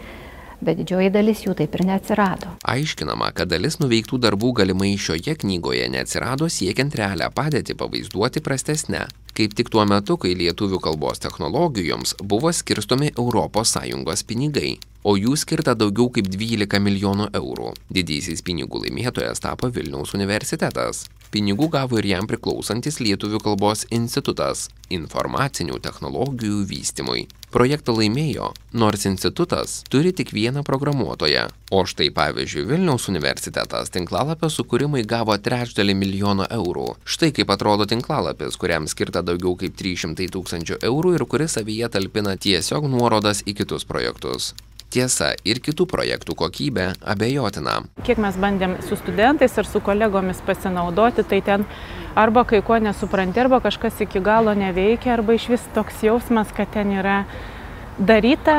bet 0.65 0.81
didžioji 0.81 1.11
dalis 1.15 1.45
jų 1.47 1.55
taip 1.59 1.75
ir 1.79 1.87
neatsirado. 1.89 2.55
Aiškinama, 2.69 3.33
kad 3.37 3.51
dalis 3.53 3.81
nuveiktų 3.83 4.21
darbų 4.23 4.53
galimai 4.61 4.93
šioje 5.01 5.37
knygoje 5.43 5.89
neatsirado 5.93 6.51
siekiant 6.53 6.95
realią 7.01 7.31
padėtį 7.35 7.77
pavaizduoti 7.81 8.45
prastesnę. 8.45 9.07
Kaip 9.37 9.55
tik 9.57 9.71
tuo 9.73 9.87
metu, 9.89 10.19
kai 10.21 10.35
lietuvių 10.37 10.81
kalbos 10.83 11.23
technologijoms 11.23 12.17
buvo 12.21 12.51
skirstomi 12.53 13.13
ES 13.15 14.25
pinigai, 14.27 14.77
o 15.05 15.17
jų 15.17 15.37
skirta 15.41 15.77
daugiau 15.79 16.11
kaip 16.13 16.29
12 16.33 16.83
milijonų 16.83 17.31
eurų. 17.41 17.73
Didysis 17.91 18.45
pinigų 18.47 18.85
laimėtojas 18.85 19.43
tapo 19.45 19.71
Vilniaus 19.73 20.15
universitetas. 20.19 21.07
Pinigų 21.31 21.69
gavo 21.71 22.01
ir 22.01 22.09
jam 22.11 22.27
priklausantis 22.27 22.99
Lietuvių 22.99 23.39
kalbos 23.45 23.85
institutas 23.95 24.67
informacinių 24.91 25.79
technologijų 25.79 26.65
vystimui. 26.67 27.29
Projektą 27.55 27.95
laimėjo, 27.95 28.49
nors 28.75 29.07
institutas 29.07 29.77
turi 29.91 30.11
tik 30.15 30.33
vieną 30.35 30.65
programuotoją. 30.67 31.45
O 31.71 31.85
štai 31.87 32.09
pavyzdžiui, 32.15 32.65
Vilniaus 32.67 33.07
universitetas 33.13 33.95
tinklalapio 33.95 34.51
sukūrimui 34.51 35.05
gavo 35.07 35.37
trečdalį 35.39 35.95
milijono 35.99 36.49
eurų. 36.51 36.89
Štai 37.07 37.31
kaip 37.35 37.51
atrodo 37.55 37.87
tinklalapis, 37.91 38.59
kuriam 38.59 38.91
skirta 38.91 39.23
daugiau 39.23 39.55
kaip 39.59 39.79
300 39.79 40.27
tūkstančių 40.35 40.81
eurų 40.91 41.15
ir 41.19 41.27
kuris 41.31 41.55
savyje 41.59 41.93
talpina 41.95 42.35
tiesiog 42.35 42.91
nuorodas 42.91 43.45
į 43.47 43.55
kitus 43.63 43.87
projektus. 43.87 44.51
Tiesa, 44.91 45.33
ir 45.47 45.61
kitų 45.63 45.87
projektų 45.87 46.35
kokybė 46.35 46.87
abejotina. 47.07 47.77
Kiek 48.03 48.19
mes 48.19 48.35
bandėm 48.43 48.75
su 48.83 48.99
studentais 48.99 49.55
ar 49.61 49.69
su 49.69 49.79
kolegomis 49.87 50.43
pasinaudoti, 50.47 51.23
tai 51.31 51.39
ten 51.47 51.67
arba 52.19 52.43
kai 52.43 52.59
ko 52.67 52.81
nesupranti, 52.83 53.39
arba 53.39 53.61
kažkas 53.63 54.03
iki 54.03 54.23
galo 54.25 54.55
neveikia, 54.59 55.15
arba 55.15 55.39
iš 55.39 55.47
vis 55.53 55.69
toks 55.77 56.03
jausmas, 56.03 56.51
kad 56.57 56.73
ten 56.75 56.91
yra 56.99 57.21
daryta 57.99 58.57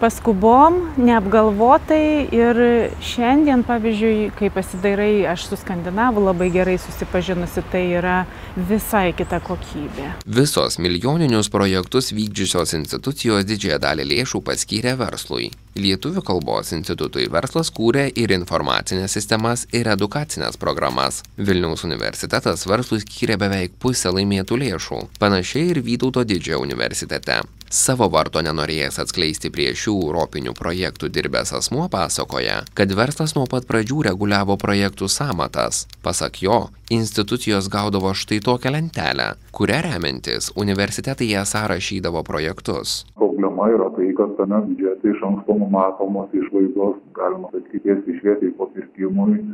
paskubom, 0.00 0.80
neapgalvotai 0.96 2.28
ir 2.34 2.60
šiandien, 3.04 3.62
pavyzdžiui, 3.68 4.30
kai 4.38 4.50
pasidairai, 4.52 5.26
aš 5.28 5.46
su 5.50 5.58
Skandinavu 5.60 6.22
labai 6.24 6.48
gerai 6.54 6.78
susipažinusi, 6.80 7.64
tai 7.72 7.84
yra 7.98 8.16
visai 8.56 9.10
kita 9.16 9.42
kokybė. 9.44 10.14
Visos 10.24 10.80
milijoninius 10.80 11.52
projektus 11.52 12.10
vykdžiusios 12.16 12.74
institucijos 12.80 13.44
didžiąją 13.48 13.80
dalį 13.84 14.08
lėšų 14.14 14.42
paskyrė 14.46 14.96
verslui. 15.00 15.50
Lietuvių 15.80 16.24
kalbos 16.26 16.72
institutui 16.74 17.28
verslas 17.30 17.70
kūrė 17.70 18.08
ir 18.18 18.32
informacinės 18.34 19.14
sistemas, 19.14 19.68
ir 19.76 19.86
edukacinės 19.92 20.58
programas. 20.58 21.22
Vilniaus 21.38 21.86
universitetas 21.86 22.66
verslui 22.66 23.04
skyrė 23.04 23.38
beveik 23.38 23.78
pusę 23.78 24.10
laimėtų 24.16 24.58
lėšų, 24.64 25.04
panašiai 25.22 25.70
ir 25.70 25.84
Vytauto 25.86 26.26
didžiojo 26.26 26.64
universitete. 26.66 27.40
Savo 27.70 28.08
varto 28.10 28.40
nenorėjęs 28.42 28.96
atskleisti 28.98 29.46
prie 29.54 29.68
šių 29.78 29.92
europinių 30.08 30.56
projektų 30.58 31.06
dirbęs 31.14 31.52
asmuo 31.54 31.84
pasakoja, 31.92 32.56
kad 32.74 32.90
verslas 32.98 33.36
nuo 33.36 33.44
pat 33.52 33.68
pradžių 33.68 34.00
reguliavo 34.08 34.56
projektų 34.58 35.06
samatas. 35.06 35.84
Pasak 36.02 36.40
jo, 36.42 36.56
institucijos 36.90 37.68
gaudavo 37.70 38.10
štai 38.10 38.40
tokią 38.42 38.74
lentelę, 38.74 39.28
kuria 39.54 39.78
remiantis 39.86 40.50
universitetai 40.58 41.30
ją 41.30 41.44
sąrašydavo 41.46 42.24
projektus. 42.26 43.04
Problema 43.14 43.70
yra 43.70 43.86
tai, 43.94 44.10
kad 44.18 44.34
tame 44.40 44.64
biudžete 44.66 45.14
iš 45.14 45.22
anksto 45.30 45.54
numatomos 45.62 46.34
išlaidos, 46.34 46.98
galima 47.14 47.54
sakyti, 47.54 47.84
tiesiai 47.86 48.18
šviesiai 48.18 48.56
po 48.58 48.66
pirkimui 48.74 49.44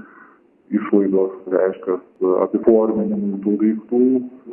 išlaidos, 0.75 1.35
reiškia, 1.53 1.99
apiforminimui 2.45 3.41
tų 3.45 3.57
daiktų, 3.63 4.03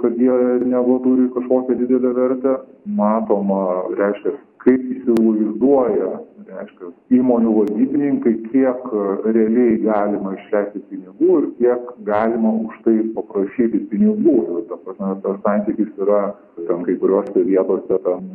kad 0.02 0.20
jie 0.22 0.36
neva 0.70 1.00
turi 1.06 1.30
kažkokią 1.34 1.78
didelę 1.80 2.14
vertę, 2.18 2.58
matoma, 3.00 3.64
reiškia, 3.98 4.36
kaip 4.64 4.84
įsivaizduoja, 4.96 6.12
reiškia, 6.48 6.92
įmonių 7.18 7.54
vadybininkai, 7.58 8.34
kiek 8.52 8.86
realiai 9.26 9.80
galima 9.84 10.36
išleisti 10.38 10.84
pinigų 10.92 11.40
ir 11.40 11.50
kiek 11.60 11.90
galima 12.08 12.54
už 12.68 12.78
tai 12.86 12.98
paprašyti 13.18 13.86
pinigų. 13.92 14.38
Ir 14.60 14.68
ta 14.70 14.80
prasme, 14.86 15.16
tas 15.26 15.42
santykis 15.48 15.92
yra, 16.06 16.22
ten 16.60 16.86
kai 16.88 17.00
kuriuose 17.02 17.48
vietose 17.48 18.00
ten 18.06 18.30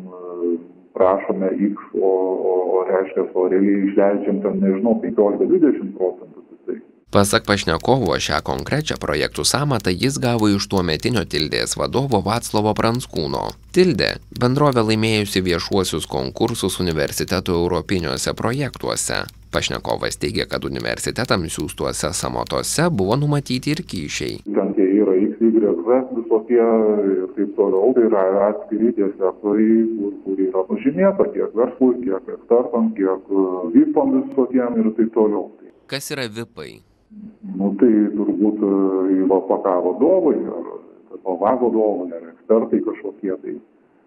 prašome 0.98 1.52
X, 1.70 1.88
o, 1.94 2.10
o, 2.50 2.54
o 2.74 2.82
reiškia, 2.90 3.28
o 3.34 3.46
realiai 3.52 3.86
išleidžiam 3.88 4.42
ten, 4.42 4.58
nežinau, 4.64 4.98
15-20 5.04 5.94
procentų. 5.98 6.37
Pasak 7.08 7.46
pašnekovo, 7.48 8.12
šią 8.20 8.42
konkrečią 8.44 8.98
projektų 9.00 9.40
samatą 9.48 9.88
jis 9.88 10.18
gavo 10.20 10.50
iš 10.52 10.66
tuometinio 10.68 11.22
Tildės 11.24 11.72
vadovo 11.80 12.18
Vaclovo 12.20 12.74
Pranskūno. 12.76 13.46
Tildė– 13.72 14.10
bendrovė 14.42 14.82
laimėjusi 14.90 15.40
viešuosius 15.46 16.04
konkursus 16.04 16.76
universitetų 16.84 17.54
europiniuose 17.62 18.34
projektuose. 18.36 19.22
Pašnekovas 19.56 20.20
teigia, 20.20 20.44
kad 20.44 20.66
universitetams 20.68 21.56
siūstuose 21.56 22.10
samotose 22.12 22.90
buvo 22.92 23.16
numatyti 23.16 23.72
ir 23.72 23.80
kyšiai. 23.88 24.42
Ten 24.44 24.74
tie 24.76 24.88
yra 24.98 25.14
X, 25.16 25.40
Y, 25.40 25.64
Z 25.88 26.12
visokie 26.18 26.60
ir 26.60 27.24
taip 27.38 27.56
toliau, 27.56 27.94
tai 27.96 28.04
yra 28.10 28.26
atskiri 28.50 28.92
tie 28.98 29.08
sektoriai, 29.14 29.78
kur, 29.94 30.12
kur 30.26 30.44
yra 30.44 30.66
pažymėta 30.68 31.30
tiek 31.32 31.56
verslui, 31.56 31.96
tiek 32.04 32.28
ekspertam, 32.36 32.92
tiek 33.00 33.32
VIPam 33.72 34.12
visokiem 34.18 34.78
ir 34.84 34.92
taip 35.00 35.16
toliau. 35.16 35.48
Kas 35.88 36.12
yra 36.12 36.28
VIPai? 36.28 36.87
Nu, 37.58 37.70
tai 37.80 37.90
turbūt 38.14 38.60
į 39.14 39.18
LPK 39.24 39.74
vadovai, 39.86 40.36
ar 40.52 40.66
TPV 41.08 41.52
vadovai, 41.62 42.08
ar 42.18 42.26
ekspertai 42.34 42.80
kažkokie 42.84 43.36
tai. 43.44 43.54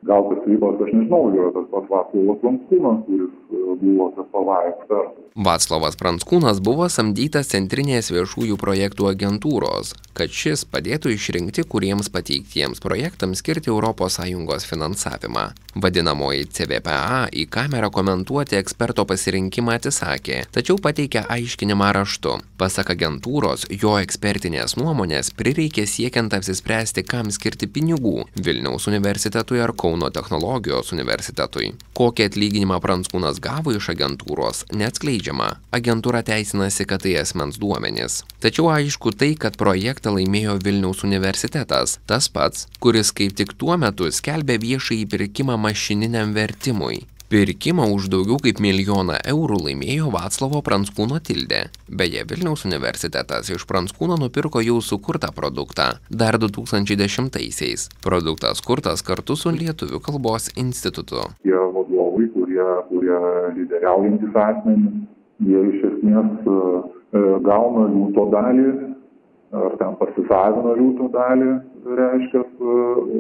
Gal 0.04 0.24
tas 0.30 0.42
ribas 0.48 0.82
aš 0.82 0.92
nežinau, 0.96 1.30
yra 1.36 1.52
tas 1.56 1.68
pats 1.72 1.90
Vaclovas 1.94 2.40
Pranckūnas, 2.42 3.02
kuris 3.06 3.34
e, 3.54 3.60
buvo 3.82 4.08
CFVA 4.16 4.58
ekspertas. 4.72 5.18
Vaclovas 5.48 5.96
Pranckūnas 6.00 6.60
buvo 6.64 6.88
samdytas 6.92 7.52
Centrinės 7.54 8.12
viešųjų 8.12 8.58
projektų 8.60 9.08
agentūros, 9.14 9.94
kad 10.18 10.34
šis 10.34 10.66
padėtų 10.68 11.14
išrinkti, 11.16 11.64
kuriems 11.64 12.10
pateiktiems 12.12 12.84
projektams 12.84 13.40
skirti 13.40 13.72
ES 13.72 14.66
finansavimą. 14.68 15.46
Vadinamoji 15.82 16.50
CVPA 16.52 17.30
į 17.32 17.46
kamerą 17.48 17.92
komentuoti 17.96 18.58
eksperto 18.60 19.06
pasirinkimą 19.08 19.78
atsisakė, 19.78 20.42
tačiau 20.52 20.76
pateikė 20.82 21.24
aiškinimą 21.32 21.94
raštu. 21.96 22.36
Pasak 22.60 22.92
agentūros, 22.92 23.64
jo 23.72 23.96
ekspertinės 24.02 24.76
nuomonės 24.76 25.32
prireikė 25.38 25.88
siekiant 25.88 26.36
apsispręsti, 26.36 27.06
kam 27.08 27.32
skirti 27.32 27.72
pinigų 27.72 28.26
Vilniaus 28.36 28.90
universitetui 28.92 29.64
ar 29.64 29.72
Kauno 29.72 29.91
kauno 29.92 30.10
technologijos 30.14 30.94
universitetui. 30.96 31.74
Kokį 31.98 32.30
atlyginimą 32.30 32.80
pranckūnas 32.84 33.42
gavo 33.44 33.74
iš 33.76 33.92
agentūros 33.92 34.64
neatskleidžiama. 34.72 35.50
Agentūra 35.76 36.24
teisinasi 36.24 36.88
kad 36.88 37.04
tai 37.04 37.18
asmens 37.20 37.60
duomenys. 37.60 38.22
Tačiau 38.42 38.72
aišku 38.72 39.12
tai 39.12 39.34
kad 39.36 39.60
projektą 39.60 40.16
laimėjo 40.16 40.58
vilniaus 40.64 41.04
universitetas. 41.04 42.00
Tas 42.08 42.30
pats 42.32 42.68
kuris 42.80 43.12
kaip 43.12 43.36
tik 43.36 43.54
tuo 43.60 43.76
metu 43.78 44.08
skelbė 44.12 44.58
viešąjį 44.64 45.08
pirkimą 45.12 45.60
mašininiam 45.60 46.32
vertimui 46.38 47.04
pirkimą 47.32 47.86
už 47.96 48.10
daugiau 48.12 48.36
kaip 48.44 48.60
milijoną 48.60 49.16
eurų 49.34 49.60
laimėjo 49.66 50.10
vaclovo 50.12 50.60
pranckūno 50.68 51.22
tildė 51.24 51.62
beje 52.02 52.26
vilniaus 52.28 52.66
universitetas 52.68 53.48
iš 53.56 53.64
pranckūno 53.70 54.18
nupirko 54.20 54.60
jau 54.66 54.82
sukurtą 54.84 55.30
produktą. 55.36 55.86
Dar 56.12 56.36
du 56.42 56.52
tūkstančiai 56.52 57.00
dešimtaisiais. 57.00 57.88
Produktas 58.04 58.60
kurtas 58.68 59.06
kartu 59.08 59.38
su 59.40 59.54
lietuvių 59.56 60.02
kalbos 60.04 60.50
institutu. 60.60 61.24
Tie 61.46 61.56
vadovai 61.56 62.28
kurie 62.36 62.68
kurie 62.92 63.20
lyderiaujantys 63.56 64.36
asmenys 64.46 65.08
jie 65.48 65.62
iš 65.72 65.86
esmės 65.92 66.48
e, 66.52 66.58
e, 67.16 67.22
gauna 67.48 67.88
liūto 67.94 68.28
dalį 68.36 68.68
ar 69.62 69.76
ten 69.80 69.96
pasisavina 70.00 70.76
liūto 70.80 71.08
dalį 71.16 71.52
reiškias 71.86 72.50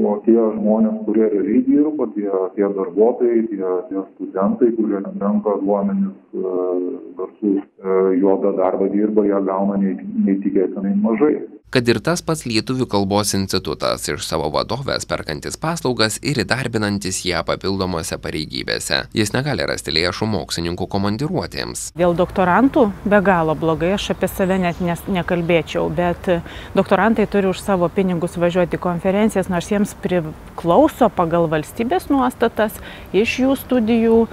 o 0.10 0.13
tie 0.25 0.41
žmonės 0.58 1.00
kurie 1.06 1.27
realiai 1.34 1.62
dirba 1.68 2.08
tie 2.15 2.30
tie 2.58 2.68
darbuotojai 2.77 3.39
tie 3.53 3.72
tie 3.89 4.03
studentai 4.12 4.70
kurie 4.77 5.01
renka 5.06 5.56
duomenis 5.63 6.36
garsus 7.18 7.63
juodą 8.22 8.53
darbą 8.62 8.91
dirba 8.98 9.25
jie 9.32 9.41
gauna 9.50 9.80
neįtikėtinai 9.86 10.96
mažai 11.08 11.36
kad 11.70 11.88
ir 11.88 12.01
tas 12.03 12.22
pats 12.25 12.44
lietuvių 12.44 12.86
kalbos 12.91 13.32
institutas 13.38 14.08
iš 14.12 14.25
savo 14.27 14.50
vadovės 14.51 15.06
perkantis 15.08 15.56
paslaugas 15.62 16.18
ir 16.20 16.41
įdarbinantis 16.44 17.22
ją 17.27 17.44
papildomose 17.48 18.18
pareigybėse. 18.20 19.06
Jis 19.15 19.32
negali 19.36 19.65
rasti 19.70 19.94
lėšų 19.96 20.27
mokslininkų 20.34 20.88
komandiruotėms. 20.91 21.86
Dėl 22.00 22.15
doktorantų 22.20 22.88
be 23.06 23.22
galo 23.24 23.56
blogai 23.56 23.94
aš 23.96 24.12
apie 24.15 24.27
save 24.32 24.60
net 24.62 24.84
nes 24.84 25.03
nekalbėčiau 25.08 25.88
bet 25.96 26.27
doktorantai 26.75 27.27
turi 27.32 27.51
už 27.53 27.63
savo 27.63 27.88
pinigus 27.94 28.36
važiuoti 28.41 28.80
į 28.80 28.84
konferencijas 28.84 29.51
nors 29.51 29.72
jiems 29.72 29.96
priklauso 30.03 31.12
pagal 31.15 31.48
valstybės 31.51 32.10
nuostatas 32.12 32.75
iš 33.15 33.39
jų 33.46 33.56
studijų 33.63 34.25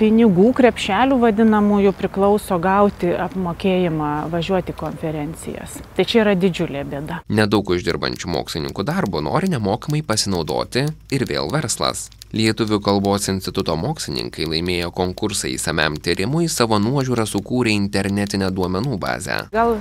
pinigų 0.00 0.50
krepšelių 0.56 1.18
vadinamųjų 1.22 1.92
priklauso 1.96 2.58
gauti 2.62 3.12
apmokėjimą 3.26 4.10
važiuoti 4.32 4.74
konferencijas. 4.76 5.78
Tai 5.96 6.06
čia 6.08 6.22
yra 6.24 6.34
didžiulė 6.38 6.84
bėda. 6.88 7.22
Nedaug 7.28 7.70
uždirbančių 7.76 8.30
mokslininkų 8.34 8.86
darbo 8.86 9.22
nori 9.24 9.50
nemokamai 9.52 10.02
pasinaudoti 10.06 10.86
ir 11.14 11.26
vėl 11.30 11.52
verslas. 11.54 12.08
Lietuvių 12.36 12.80
kalbos 12.82 13.28
instituto 13.30 13.76
mokslininkai 13.78 14.48
laimėjo 14.50 14.90
konkursą 14.92 15.48
įsamiam 15.48 15.94
tyrimui, 16.02 16.50
savo 16.50 16.80
nuožiūrą 16.82 17.24
sukūrė 17.30 17.72
internetinę 17.78 18.50
duomenų 18.52 18.98
bazę. 19.00 19.38
Gal 19.54 19.76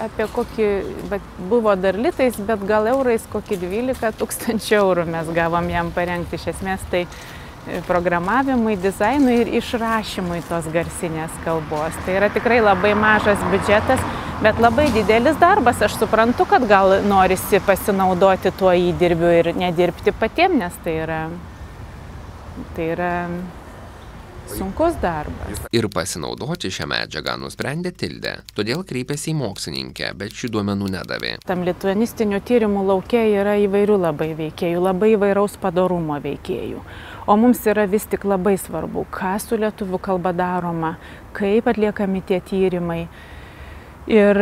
apie 0.00 0.28
kokį, 0.32 0.68
bet 1.10 1.26
buvo 1.50 1.74
dar 1.76 1.98
litais, 1.98 2.38
bet 2.46 2.62
gal 2.68 2.86
eurais 2.92 3.26
kokį 3.32 3.58
12 3.66 4.14
tūkstančių 4.22 4.78
eurų 4.78 5.08
mes 5.10 5.34
gavom 5.34 5.68
jam 5.68 5.90
parengti. 5.96 6.38
Iš 6.38 6.46
esmės 6.54 6.86
tai 6.94 7.04
programavimui, 7.86 8.76
dizainui 8.80 9.36
ir 9.42 9.52
išrašymui 9.60 10.40
tos 10.48 10.68
garsinės 10.72 11.34
kalbos. 11.44 11.96
Tai 12.06 12.16
yra 12.16 12.30
tikrai 12.32 12.60
labai 12.64 12.94
mažas 12.98 13.40
biudžetas, 13.52 14.02
bet 14.42 14.60
labai 14.62 14.88
didelis 14.94 15.38
darbas. 15.40 15.82
Aš 15.84 15.98
suprantu, 16.00 16.46
kad 16.48 16.64
gal 16.68 16.98
norisi 17.06 17.60
pasinaudoti 17.66 18.52
tuo 18.58 18.72
įdirbiu 18.72 19.32
ir 19.42 19.52
nedirbti 19.58 20.14
patiem, 20.16 20.58
nes 20.62 20.76
tai 20.84 20.96
yra, 21.04 21.22
tai 22.76 22.92
yra 22.96 23.14
sunkus 24.54 24.96
darbas. 25.02 25.60
Ir 25.76 25.88
pasinaudoti 25.92 26.70
šią 26.72 26.88
medžiagą 26.90 27.36
nusprendė 27.40 27.92
Tildė, 27.96 28.34
todėl 28.56 28.82
kreipėsi 28.86 29.32
į 29.32 29.36
mokslininkę, 29.40 30.12
bet 30.18 30.34
šių 30.36 30.52
duomenų 30.56 30.90
nedavė. 30.96 31.36
Tam 31.46 31.64
lituanistinių 31.68 32.40
tyrimų 32.46 32.86
laukia 32.90 33.22
yra 33.28 33.56
įvairių 33.64 34.00
labai 34.06 34.32
veikėjų, 34.38 34.82
labai 34.88 35.14
įvairaus 35.16 35.56
padarumo 35.62 36.18
veikėjų. 36.22 36.82
O 37.30 37.36
mums 37.38 37.62
yra 37.70 37.86
vis 37.90 38.08
tik 38.10 38.24
labai 38.26 38.56
svarbu, 38.58 39.06
ką 39.14 39.36
su 39.42 39.58
lietuvių 39.60 40.00
kalba 40.02 40.32
daroma, 40.34 40.96
kaip 41.36 41.68
atliekami 41.70 42.24
tie 42.26 42.40
tyrimai. 42.42 43.04
Ir 44.10 44.40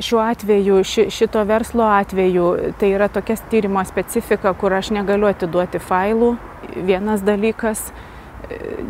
šiuo 0.00 0.20
atveju, 0.22 0.84
ši, 0.84 1.08
šito 1.10 1.42
verslo 1.48 1.84
atveju, 1.84 2.46
tai 2.78 2.92
yra 2.94 3.08
tokia 3.12 3.36
tyrimo 3.50 3.82
specifika, 3.84 4.52
kur 4.54 4.74
aš 4.76 4.92
negaliu 4.94 5.28
atiduoti 5.28 5.80
failų. 5.82 6.36
Vienas 6.86 7.24
dalykas 7.26 7.90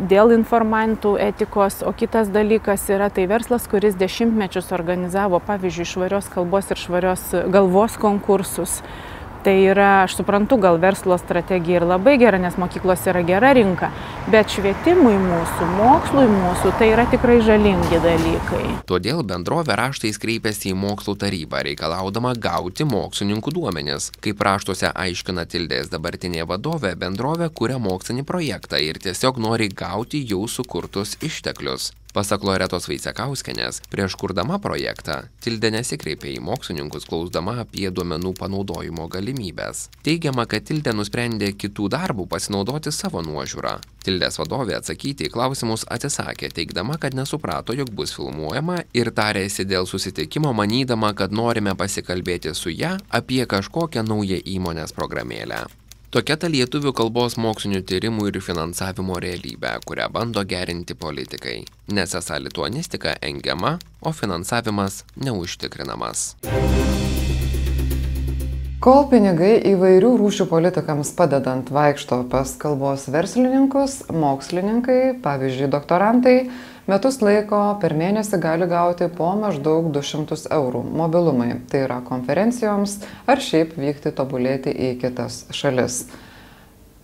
dėl 0.09 0.33
informantų 0.35 1.15
etikos, 1.21 1.81
o 1.85 1.93
kitas 1.95 2.31
dalykas 2.33 2.87
yra 2.91 3.09
tai 3.13 3.27
verslas, 3.29 3.67
kuris 3.69 3.97
dešimtmečius 3.99 4.71
organizavo, 4.75 5.39
pavyzdžiui, 5.45 5.89
švarios 5.93 6.29
kalbos 6.33 6.71
ir 6.73 6.81
švarios 6.81 7.25
galvos 7.53 7.97
konkursus. 8.01 8.81
Tai 9.43 9.53
yra, 9.59 10.05
aš 10.05 10.13
suprantu, 10.15 10.55
gal 10.57 10.77
verslo 10.79 11.17
strategija 11.19 11.81
ir 11.81 11.83
labai 11.83 12.13
gera, 12.21 12.37
nes 12.39 12.55
mokyklos 12.55 13.01
yra 13.11 13.25
gera 13.27 13.49
rinka, 13.57 13.89
bet 14.31 14.53
švietimui 14.55 15.17
mūsų, 15.19 15.67
mokslui 15.75 16.29
mūsų 16.31 16.71
tai 16.79 16.87
yra 16.93 17.03
tikrai 17.11 17.41
žalingi 17.43 17.99
dalykai. 18.05 18.61
Todėl 18.87 19.19
bendrovė 19.27 19.75
raštais 19.75 20.19
kreipėsi 20.23 20.71
į 20.71 20.77
mokslo 20.79 21.17
tarybą, 21.19 21.59
reikalaudama 21.67 22.31
gauti 22.39 22.87
mokslininkų 22.87 23.51
duomenis. 23.57 24.13
Kaip 24.23 24.45
raštuose 24.47 24.93
aiškina 24.93 25.43
Tildės 25.51 25.91
dabartinė 25.91 26.47
vadovė, 26.47 26.93
bendrovė 27.03 27.51
kuria 27.51 27.81
mokslinį 27.83 28.23
projektą 28.23 28.79
ir 28.79 29.01
tiesiog 29.03 29.43
nori 29.43 29.67
gauti 29.67 30.23
jau 30.29 30.45
sukurtus 30.47 31.17
išteklius. 31.19 31.91
Pasak 32.13 32.43
Loretos 32.45 32.85
Vaicekauskienės, 32.85 33.79
prieš 33.89 34.13
kurdama 34.21 34.59
projektą, 34.61 35.15
Tildė 35.41 35.71
nesikreipė 35.73 36.35
į 36.35 36.43
mokslininkus 36.45 37.07
klausdama 37.09 37.55
apie 37.63 37.87
duomenų 37.89 38.35
panaudojimo 38.37 39.07
galimybės. 39.09 39.87
Teigiama, 40.05 40.45
kad 40.45 40.67
Tildė 40.69 40.93
nusprendė 40.93 41.49
kitų 41.57 41.89
darbų 41.95 42.27
pasinaudoti 42.29 42.93
savo 42.93 43.25
nuožiūrą. 43.25 43.79
Tildės 44.05 44.37
vadovė 44.37 44.77
atsakyti 44.77 45.25
į 45.25 45.33
klausimus 45.33 45.87
atsisakė, 45.89 46.53
teikdama, 46.53 46.99
kad 47.01 47.17
nesuprato, 47.17 47.73
jog 47.73 47.89
bus 47.97 48.13
filmuojama 48.13 48.83
ir 48.93 49.09
tarėsi 49.09 49.65
dėl 49.65 49.89
susitikimo, 49.89 50.53
manydama, 50.53 51.15
kad 51.17 51.33
norime 51.33 51.73
pasikalbėti 51.73 52.53
su 52.53 52.69
ją 52.77 52.99
apie 53.09 53.41
kažkokią 53.49 54.05
naują 54.05 54.37
įmonės 54.53 54.93
programėlę. 54.93 55.65
Tokia 56.13 56.35
ta 56.37 56.45
lietuvių 56.45 56.91
kalbos 56.93 57.39
mokslinių 57.41 57.79
tyrimų 57.89 58.27
ir 58.29 58.35
finansavimo 58.45 59.15
realybė, 59.17 59.71
kurią 59.81 60.11
bando 60.13 60.43
gerinti 60.45 60.93
politikai. 60.93 61.63
Nes 61.89 62.13
esą 62.13 62.37
lituanistika 62.37 63.15
engiama, 63.17 63.79
o 63.97 64.13
finansavimas 64.13 64.99
neužtikrinamas. 65.17 66.35
Kol 68.83 69.07
pinigai 69.09 69.55
įvairių 69.71 70.11
rūšių 70.21 70.45
politikams 70.53 71.15
padedant 71.17 71.73
vaikšto 71.73 72.21
pas 72.29 72.53
kalbos 72.61 73.07
verslininkus, 73.09 74.03
mokslininkai, 74.13 75.15
pavyzdžiui, 75.25 75.71
doktorantai, 75.73 76.37
metus 76.89 77.19
laiko 77.23 77.61
per 77.81 77.95
mėnesį 77.97 78.39
gali 78.43 78.67
gauti 78.69 79.07
po 79.11 79.31
maždaug 79.39 79.89
200 79.95 80.49
eurų 80.51 80.83
mobilumai, 81.01 81.55
tai 81.71 81.85
yra 81.87 82.01
konferencijoms 82.05 82.99
ar 83.29 83.41
šiaip 83.43 83.77
vykti 83.79 84.13
tobulėti 84.15 84.73
į 84.73 84.93
kitas 85.03 85.45
šalis. 85.55 86.05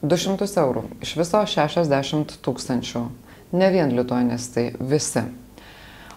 200 0.01 0.47
eurų, 0.63 0.85
iš 1.03 1.17
viso 1.19 1.43
60 1.55 2.39
tūkstančių, 2.43 3.03
ne 3.51 3.69
vien 3.73 3.91
lituanistai, 3.95 4.71
visi. 4.79 5.25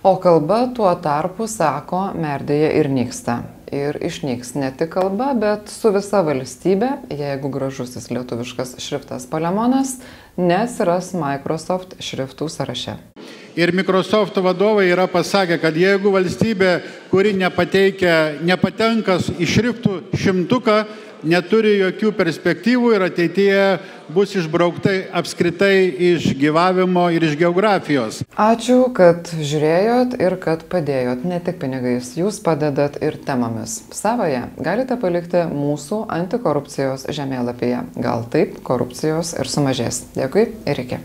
O 0.03 0.17
kalba 0.23 0.65
tuo 0.75 0.91
tarpu, 0.99 1.47
sako, 1.47 2.09
merdėja 2.19 2.73
ir 2.79 2.89
nyksta. 2.91 3.43
Ir 3.73 3.97
išnyks 4.05 4.51
ne 4.59 4.69
tik 4.77 4.91
kalba, 4.93 5.31
bet 5.39 5.71
su 5.73 5.95
visa 5.95 6.21
valstybė, 6.27 6.91
jeigu 7.15 7.49
gražusis 7.55 8.11
lietuviškas 8.13 8.77
šriftas 8.83 9.25
Palemonas 9.31 9.97
nesiras 10.37 11.15
Microsoft 11.17 11.97
šriftų 12.03 12.51
sąraše 12.53 12.99
ir 13.57 13.73
Microsoft 13.77 14.37
vadovai 14.37 14.89
yra 14.91 15.07
pasakę, 15.11 15.59
kad 15.61 15.77
jeigu 15.77 16.13
valstybė, 16.15 16.75
kuri 17.13 17.35
nepateikia, 17.37 18.43
nepatenka 18.45 19.19
į 19.39 19.49
šriftų 19.49 19.97
šimtuką, 20.17 20.79
neturi 21.23 21.77
jokių 21.79 22.13
perspektyvų 22.19 22.95
ir 22.97 23.05
ateityje 23.07 23.67
bus 24.13 24.35
išbraukta 24.37 24.95
apskritai 25.15 25.87
iš 26.13 26.33
gyvavimo 26.39 27.07
ir 27.15 27.25
iš 27.29 27.37
geografijos. 27.41 28.21
Ačiū, 28.37 28.91
kad 28.97 29.31
žiūrėjot 29.31 30.19
ir 30.21 30.37
kad 30.43 30.67
padėjot 30.73 31.25
ne 31.29 31.39
tik 31.45 31.61
pinigais, 31.63 32.13
jūs 32.19 32.43
padedat 32.45 32.99
ir 33.05 33.17
temomis. 33.23 33.81
Savoje 33.95 34.45
galite 34.59 34.99
palikti 35.01 35.47
mūsų 35.53 36.05
antikorupcijos 36.19 37.07
žemėlapyje. 37.15 37.87
Gal 38.03 38.29
taip 38.33 38.61
korupcijos 38.67 39.37
ir 39.39 39.51
sumažės. 39.53 40.05
Dėkui 40.19 40.49
ir 40.67 40.87
iki. 40.87 41.03